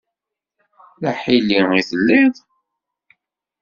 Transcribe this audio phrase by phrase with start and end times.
[1.01, 2.35] D aḥili i telliḍ.